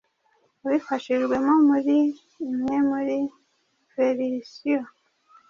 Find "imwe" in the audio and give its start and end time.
2.49-2.77